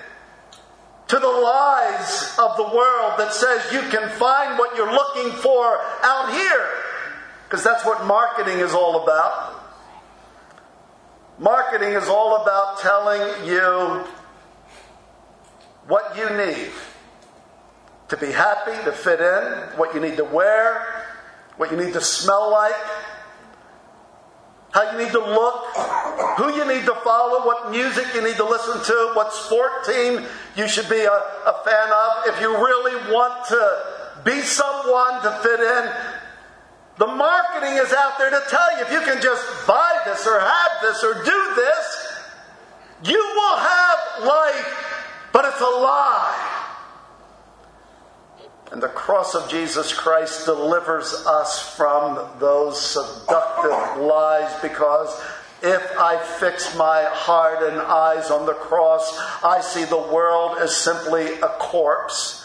[1.08, 5.80] to the lies of the world that says you can find what you're looking for
[6.02, 6.70] out here.
[7.44, 9.53] Because that's what marketing is all about.
[11.38, 14.04] Marketing is all about telling you
[15.88, 16.70] what you need
[18.08, 21.04] to be happy, to fit in, what you need to wear,
[21.56, 22.74] what you need to smell like,
[24.70, 25.64] how you need to look,
[26.36, 30.24] who you need to follow, what music you need to listen to, what sport team
[30.56, 32.34] you should be a, a fan of.
[32.34, 36.13] If you really want to be someone to fit in,
[36.98, 40.38] the marketing is out there to tell you if you can just buy this or
[40.38, 42.04] have this or do this,
[43.04, 46.54] you will have life, but it's a lie.
[48.70, 55.20] And the cross of Jesus Christ delivers us from those seductive lies because
[55.62, 60.76] if I fix my heart and eyes on the cross, I see the world as
[60.76, 62.44] simply a corpse.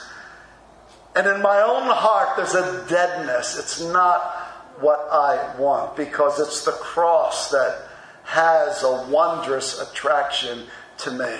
[1.15, 3.57] And in my own heart, there's a deadness.
[3.57, 4.38] It's not
[4.81, 7.87] what I want because it's the cross that
[8.23, 10.65] has a wondrous attraction
[10.99, 11.35] to me.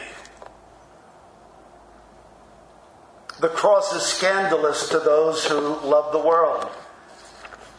[3.39, 6.67] The cross is scandalous to those who love the world.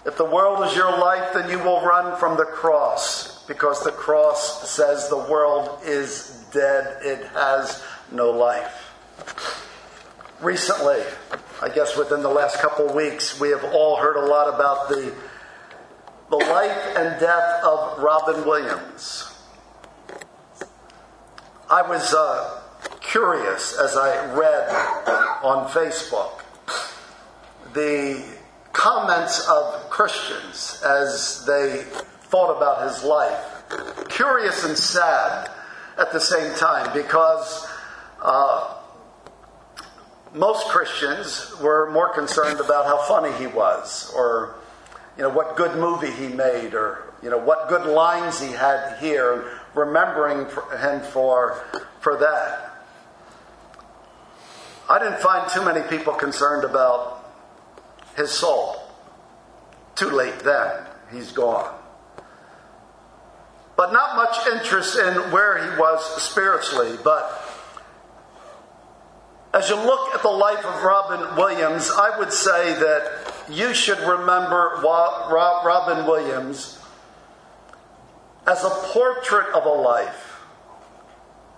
[0.07, 3.93] If the world is your life, then you will run from the cross because the
[3.93, 8.95] cross says the world is dead, it has no life.
[10.41, 11.03] Recently,
[11.61, 14.89] I guess within the last couple of weeks, we have all heard a lot about
[14.89, 15.13] the,
[16.31, 19.37] the life and death of Robin Williams.
[21.69, 22.63] I was uh,
[23.01, 24.69] curious as I read
[25.43, 26.45] on Facebook
[27.75, 28.25] the
[28.73, 31.83] comments of Christians as they
[32.31, 33.65] thought about his life.
[34.09, 35.51] Curious and sad
[35.99, 37.67] at the same time because
[38.23, 38.77] uh,
[40.33, 44.60] most Christians were more concerned about how funny he was or
[45.21, 48.97] you know what good movie he made or you know what good lines he had
[49.01, 50.47] here remembering
[50.81, 51.63] him for
[52.01, 52.71] for that
[54.89, 57.25] I didn't find too many people concerned about
[58.17, 58.75] his soul.
[59.95, 60.85] Too late then.
[61.13, 61.73] He's gone.
[63.77, 66.99] But not much interest in where he was spiritually.
[67.05, 67.41] But
[69.55, 73.99] as you look at the life of Robin Williams, I would say that you should
[74.01, 76.79] remember Robin Williams
[78.47, 80.41] as a portrait of a life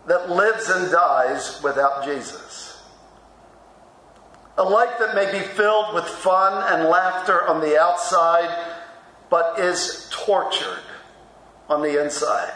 [0.07, 2.83] that lives and dies without Jesus.
[4.59, 8.75] A life that may be filled with fun and laughter on the outside,
[9.31, 10.83] but is tortured
[11.71, 12.53] on the inside.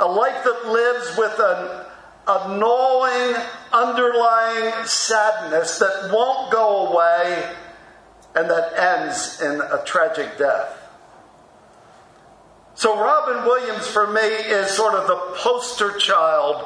[0.00, 1.86] A life that lives with an,
[2.26, 3.36] a gnawing,
[3.72, 7.54] underlying sadness that won't go away
[8.34, 10.80] and that ends in a tragic death.
[12.74, 16.64] So, Robin Williams for me is sort of the poster child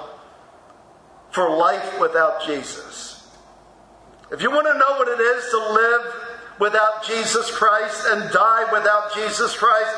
[1.30, 3.28] for life without Jesus.
[4.32, 6.14] If you want to know what it is to live
[6.58, 9.96] without Jesus Christ and die without Jesus Christ,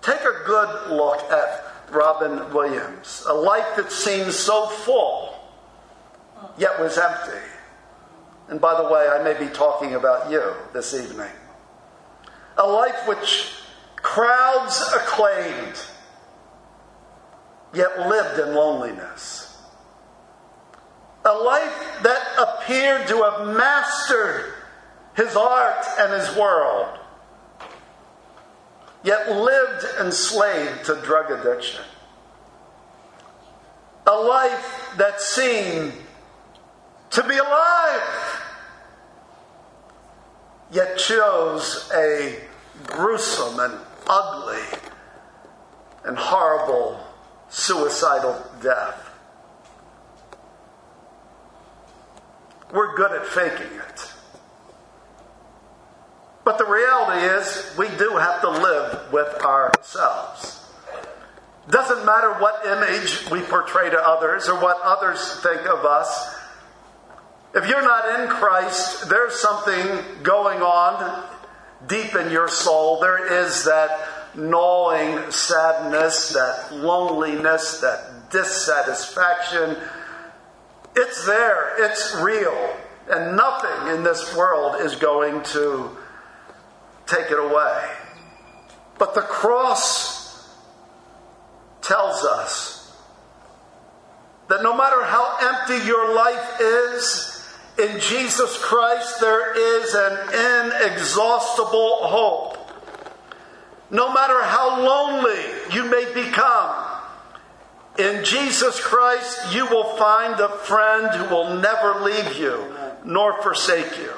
[0.00, 3.24] take a good look at Robin Williams.
[3.28, 5.34] A life that seems so full,
[6.58, 7.49] yet was empty.
[8.50, 11.30] And by the way, I may be talking about you this evening.
[12.58, 13.54] A life which
[13.96, 15.80] crowds acclaimed,
[17.72, 19.56] yet lived in loneliness.
[21.24, 24.52] A life that appeared to have mastered
[25.14, 26.98] his art and his world,
[29.04, 31.84] yet lived enslaved to drug addiction.
[34.08, 35.92] A life that seemed
[37.10, 38.29] to be alive,
[40.72, 42.38] yet chose a
[42.86, 43.74] gruesome and
[44.08, 44.78] ugly
[46.04, 47.00] and horrible
[47.48, 49.10] suicidal death.
[52.72, 54.12] We're good at faking it.
[56.44, 60.64] But the reality is, we do have to live with ourselves.
[61.68, 66.39] Doesn't matter what image we portray to others or what others think of us.
[67.52, 71.28] If you're not in Christ, there's something going on
[71.88, 73.00] deep in your soul.
[73.00, 79.76] There is that gnawing sadness, that loneliness, that dissatisfaction.
[80.94, 82.76] It's there, it's real,
[83.10, 85.96] and nothing in this world is going to
[87.06, 87.90] take it away.
[88.98, 90.54] But the cross
[91.82, 92.96] tells us
[94.48, 97.29] that no matter how empty your life is,
[97.80, 102.58] in Jesus Christ there is an inexhaustible hope.
[103.90, 105.40] No matter how lonely
[105.72, 106.76] you may become,
[107.98, 112.64] in Jesus Christ you will find a friend who will never leave you
[113.04, 114.12] nor forsake you.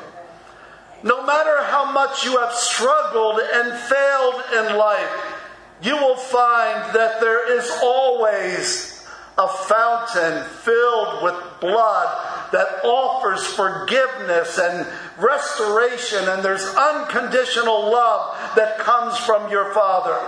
[1.04, 5.38] No matter how much you have struggled and failed in life,
[5.82, 9.04] you will find that there is always
[9.38, 14.86] a fountain filled with blood that offers forgiveness and
[15.18, 20.18] restoration, and there's unconditional love that comes from your Father.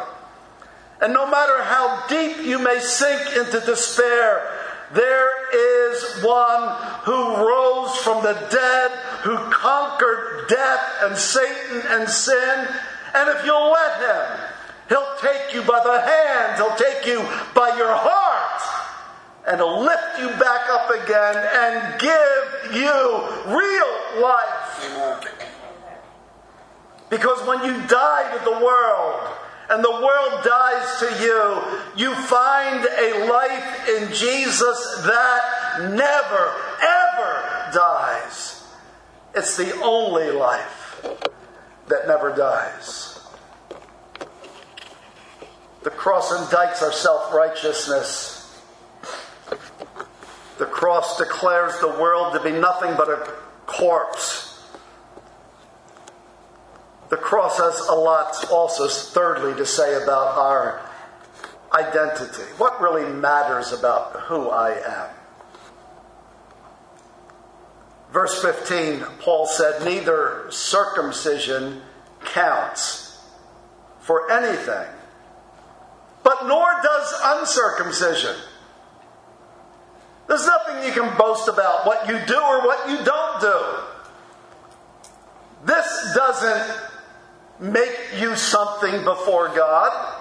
[1.00, 4.50] And no matter how deep you may sink into despair,
[4.92, 5.30] there
[5.90, 8.90] is one who rose from the dead,
[9.22, 12.68] who conquered death and Satan and sin.
[13.14, 14.48] And if you'll let him,
[14.88, 17.18] he'll take you by the hand, he'll take you
[17.54, 18.23] by your heart
[19.46, 25.34] and to lift you back up again and give you real life.
[27.10, 29.30] Because when you die to the world
[29.68, 37.70] and the world dies to you, you find a life in Jesus that never, ever
[37.72, 38.64] dies.
[39.34, 41.06] It's the only life
[41.88, 43.20] that never dies.
[45.82, 48.33] The cross indicts our self righteousness
[50.58, 53.32] the cross declares the world to be nothing but a
[53.66, 54.62] corpse.
[57.10, 60.80] The cross has a lot also, thirdly, to say about our
[61.72, 62.42] identity.
[62.58, 65.10] What really matters about who I am?
[68.12, 71.82] Verse 15, Paul said, Neither circumcision
[72.24, 73.20] counts
[73.98, 74.86] for anything,
[76.22, 78.36] but nor does uncircumcision.
[80.26, 83.60] There's nothing you can boast about what you do or what you don't do.
[85.64, 86.80] This doesn't
[87.60, 90.20] make you something before God.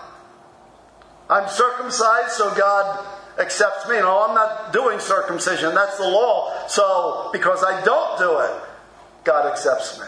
[1.30, 3.06] I'm circumcised, so God
[3.40, 4.00] accepts me.
[4.00, 5.74] No, I'm not doing circumcision.
[5.74, 6.68] That's the law.
[6.68, 8.62] So, because I don't do it,
[9.24, 10.06] God accepts me.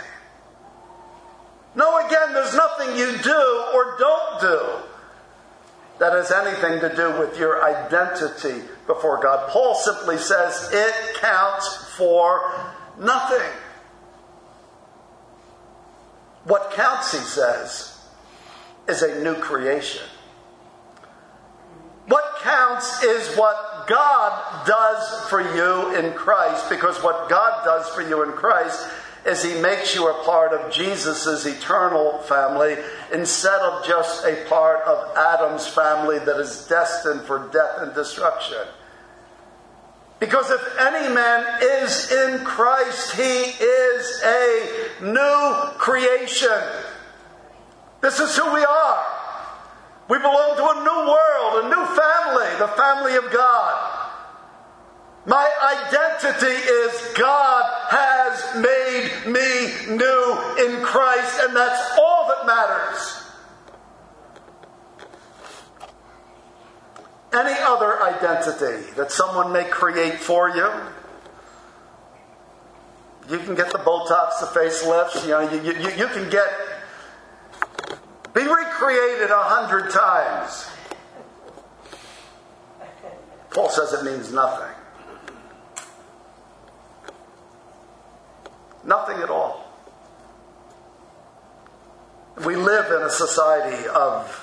[1.76, 4.62] No, again, there's nothing you do or don't do
[6.00, 9.50] that has anything to do with your identity before God.
[9.50, 12.52] Paul simply says it counts for
[13.00, 13.52] nothing.
[16.44, 17.98] What counts, he says,
[18.88, 20.04] is a new creation.
[22.08, 28.02] What counts is what God does for you in Christ, because what God does for
[28.02, 28.88] you in Christ
[29.26, 32.78] is He makes you a part of Jesus' eternal family
[33.14, 38.66] instead of just a part of Adam's family that is destined for death and destruction.
[40.20, 46.62] Because if any man is in Christ, he is a new creation.
[48.02, 49.06] This is who we are.
[50.08, 53.95] We belong to a new world, a new family, the family of God.
[55.26, 55.50] My
[55.90, 63.24] identity is God has made me new in Christ, and that's all that matters.
[67.34, 70.70] Any other identity that someone may create for you,
[73.28, 76.48] you can get the Botox, the facelifts, you know, you, you, you can get,
[78.36, 80.68] be recreated a hundred times.
[83.50, 84.75] Paul says it means nothing.
[88.86, 89.66] Nothing at all.
[92.46, 94.42] We live in a society of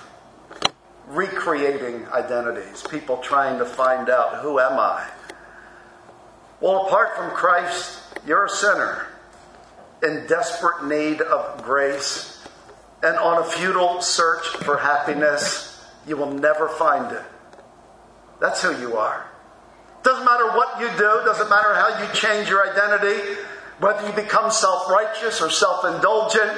[1.08, 5.06] recreating identities, people trying to find out who am I?
[6.60, 9.06] Well, apart from Christ, you're a sinner
[10.02, 12.44] in desperate need of grace
[13.02, 15.84] and on a futile search for happiness.
[16.06, 17.22] You will never find it.
[18.40, 19.26] That's who you are.
[20.02, 23.38] Doesn't matter what you do, doesn't matter how you change your identity,
[23.82, 26.56] whether you become self righteous or self indulgent,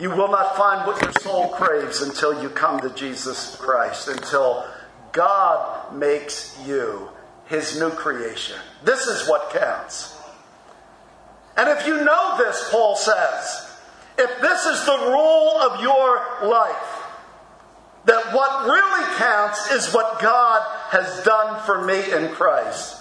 [0.00, 4.66] you will not find what your soul craves until you come to Jesus Christ, until
[5.12, 7.10] God makes you
[7.46, 8.56] his new creation.
[8.82, 10.16] This is what counts.
[11.58, 13.72] And if you know this, Paul says,
[14.16, 17.04] if this is the rule of your life,
[18.06, 22.97] that what really counts is what God has done for me in Christ,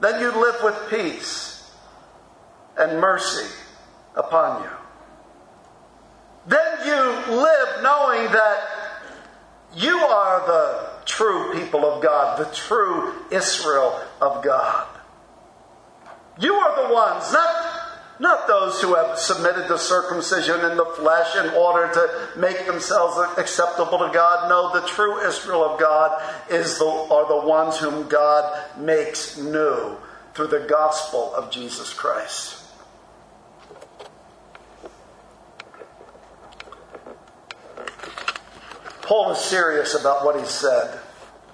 [0.00, 1.70] then you live with peace
[2.76, 3.46] and mercy
[4.16, 4.70] upon you.
[6.46, 8.58] Then you live knowing that
[9.76, 14.86] you are the true people of God, the true Israel of God.
[16.40, 17.79] You are the ones, not
[18.20, 23.16] not those who have submitted to circumcision in the flesh in order to make themselves
[23.38, 24.48] acceptable to God.
[24.50, 29.96] No, the true Israel of God is the, are the ones whom God makes new
[30.34, 32.58] through the gospel of Jesus Christ.
[39.00, 41.00] Paul is serious about what he said.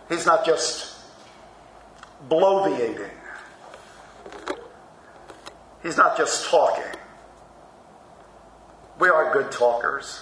[0.08, 0.96] He's not just
[2.28, 3.10] bloviating.
[5.86, 6.82] He's not just talking.
[8.98, 10.20] We are good talkers.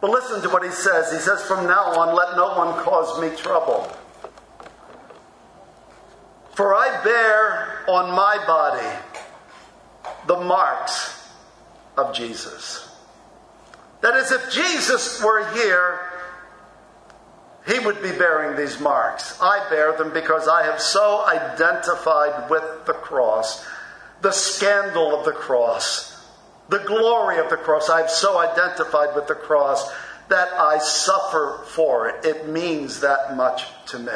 [0.00, 1.12] But listen to what he says.
[1.12, 3.88] He says, From now on, let no one cause me trouble.
[6.56, 8.98] For I bear on my body
[10.26, 11.28] the marks
[11.96, 12.88] of Jesus.
[14.00, 16.09] That is, if Jesus were here,
[17.66, 19.38] he would be bearing these marks.
[19.40, 23.66] I bear them because I have so identified with the cross,
[24.22, 26.26] the scandal of the cross,
[26.68, 27.90] the glory of the cross.
[27.90, 29.92] I have so identified with the cross
[30.28, 32.24] that I suffer for it.
[32.24, 34.12] It means that much to me.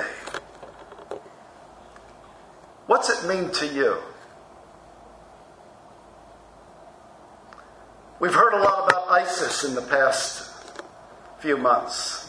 [2.86, 3.98] What's it mean to you?
[8.20, 10.50] We've heard a lot about ISIS in the past
[11.40, 12.23] few months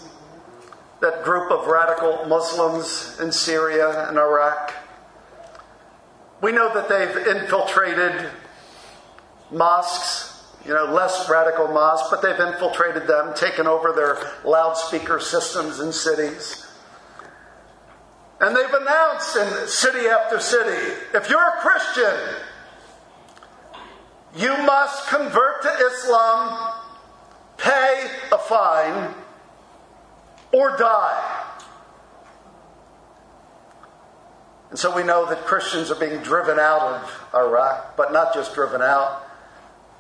[1.05, 4.73] that group of radical Muslims in Syria and Iraq.
[6.41, 8.31] We know that they've infiltrated
[9.51, 15.79] mosques, you know, less radical mosques, but they've infiltrated them, taken over their loudspeaker systems
[15.79, 16.65] in cities.
[18.41, 22.15] And they've announced in city after city if you're a Christian,
[24.35, 26.73] you must convert to Islam,
[27.57, 29.13] pay a fine,
[30.55, 31.43] or die.
[34.69, 38.55] And so we know that Christians are being driven out of Iraq, but not just
[38.55, 39.21] driven out,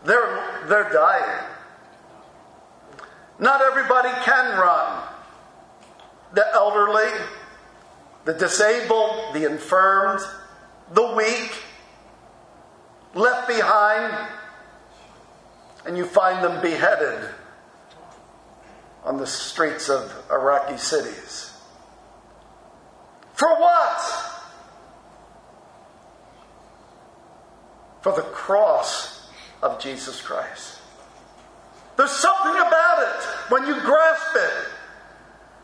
[0.05, 1.43] they're, they're dying.
[3.37, 5.03] Not everybody can run.
[6.33, 7.11] The elderly,
[8.23, 10.21] the disabled, the infirmed,
[10.93, 11.51] the weak,
[13.13, 14.29] left behind,
[15.85, 17.29] and you find them beheaded
[19.05, 21.53] on the streets of Iraqi cities.
[23.33, 24.01] For what?
[28.01, 29.29] For the cross
[29.61, 30.79] of Jesus Christ.
[31.97, 34.67] There's something about it when you grasp it.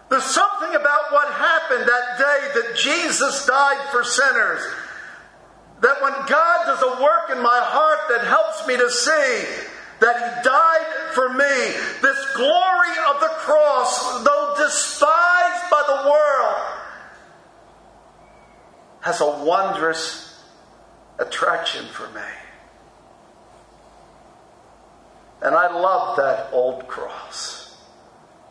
[0.10, 4.62] There's something about what happened that day that Jesus died for sinners.
[5.82, 9.71] That when God does a work in my heart that helps me to see
[10.02, 11.74] that He died for me.
[12.02, 16.72] This glory of the cross, though despised by the world,
[19.02, 20.44] has a wondrous
[21.20, 22.22] attraction for me.
[25.44, 27.78] And I love that old cross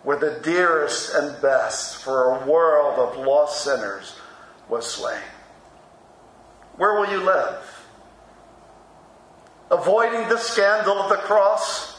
[0.02, 4.16] where the dearest and best for a world of lost sinners
[4.68, 5.20] was slain.
[6.76, 7.79] Where will you live?
[9.70, 11.90] Avoiding the scandal of the cross?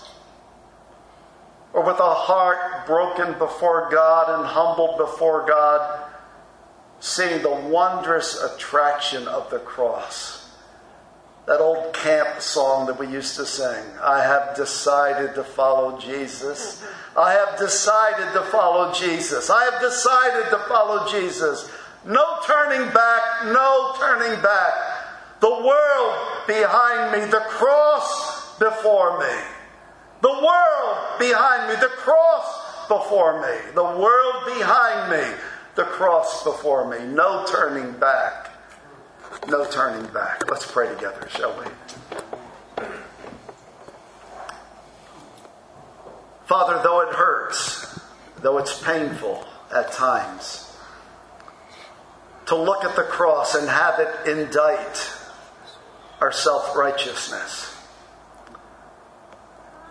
[1.74, 6.09] or with a heart broken before God and humbled before God,
[6.99, 10.49] seeing the wondrous attraction of the cross.
[11.47, 16.84] That old camp song that we used to sing I have decided to follow Jesus.
[17.17, 19.49] I have decided to follow Jesus.
[19.49, 21.69] I have decided to follow Jesus.
[22.05, 24.74] No turning back, no turning back.
[25.39, 29.36] The world behind me, the cross before me.
[30.22, 33.72] The world behind me, the cross before me.
[33.74, 35.38] The world behind me,
[35.76, 37.06] the cross before me.
[37.14, 38.49] No turning back.
[39.47, 40.49] No turning back.
[40.49, 42.86] Let's pray together, shall we?
[46.45, 47.99] Father, though it hurts,
[48.41, 50.76] though it's painful at times,
[52.47, 55.20] to look at the cross and have it indict
[56.22, 57.72] our self righteousness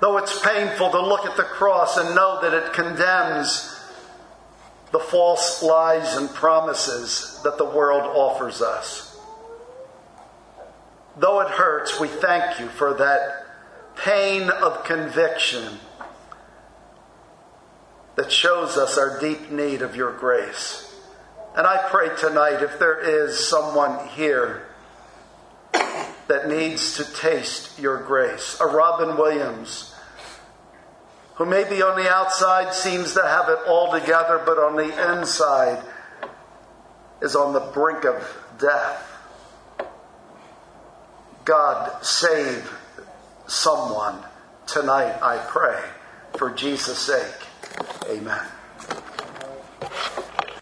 [0.00, 3.76] Though it's painful to look at the cross and know that it condemns
[4.92, 9.18] the false lies and promises that the world offers us.
[11.16, 13.46] Though it hurts, we thank you for that
[13.96, 15.78] pain of conviction
[18.16, 20.86] that shows us our deep need of your grace.
[21.54, 24.66] And I pray tonight if there is someone here
[26.30, 29.92] that needs to taste your grace, a Robin Williams
[31.34, 35.82] who maybe on the outside seems to have it all together, but on the inside
[37.20, 38.22] is on the brink of
[38.60, 39.10] death.
[41.44, 42.72] God, save
[43.48, 44.22] someone
[44.68, 45.82] tonight, I pray,
[46.36, 47.46] for Jesus' sake.
[48.08, 48.46] Amen.